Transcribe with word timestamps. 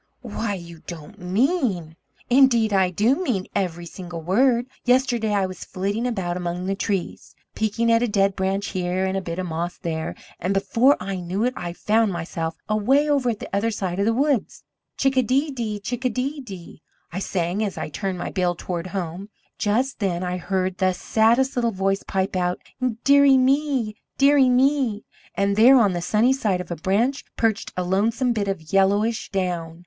"Why, 0.23 0.55
you 0.55 0.81
don't 0.87 1.19
mean" 1.19 1.95
"Indeed 2.31 2.73
I 2.73 2.89
do 2.89 3.17
mean 3.21 3.45
it, 3.45 3.51
every 3.53 3.85
single 3.85 4.23
word. 4.23 4.65
Yesterday 4.83 5.31
I 5.31 5.45
was 5.45 5.63
flitting 5.63 6.07
about 6.07 6.35
among 6.37 6.65
the 6.65 6.73
trees, 6.73 7.35
peeking 7.53 7.91
at 7.91 8.01
a 8.01 8.07
dead 8.07 8.35
branch 8.35 8.69
here, 8.69 9.05
and 9.05 9.15
a 9.15 9.21
bit 9.21 9.37
of 9.37 9.45
moss 9.45 9.77
there, 9.77 10.15
and 10.39 10.55
before 10.55 10.97
I 10.99 11.17
knew 11.17 11.43
it 11.43 11.53
I 11.55 11.73
found 11.73 12.11
myself 12.11 12.57
away 12.67 13.07
over 13.07 13.29
at 13.29 13.37
the 13.37 13.55
other 13.55 13.69
side 13.69 13.99
of 13.99 14.05
the 14.05 14.11
woods! 14.15 14.63
'Chickadee 14.97 15.51
dee 15.51 15.77
dee, 15.77 15.79
chickadee 15.79 16.39
dee 16.39 16.41
dee!' 16.41 16.81
I 17.13 17.19
sang, 17.19 17.63
as 17.63 17.77
I 17.77 17.89
turned 17.89 18.17
my 18.17 18.31
bill 18.31 18.55
toward 18.55 18.87
home. 18.87 19.29
Just 19.59 19.99
then 19.99 20.23
I 20.23 20.37
heard 20.37 20.79
the 20.79 20.93
saddest 20.93 21.55
little 21.55 21.69
voice 21.71 22.01
pipe 22.01 22.35
out: 22.35 22.57
'Dear 23.03 23.25
ie 23.25 23.37
me! 23.37 23.95
Dear 24.17 24.39
ie 24.39 24.49
me!' 24.49 25.05
and 25.35 25.55
there 25.55 25.77
on 25.79 25.93
the 25.93 26.01
sunny 26.01 26.33
side 26.33 26.59
of 26.59 26.71
a 26.71 26.75
branch 26.75 27.23
perched 27.37 27.71
a 27.77 27.83
lonesome 27.83 28.33
bit 28.33 28.47
of 28.47 28.73
yellowish 28.73 29.29
down. 29.29 29.79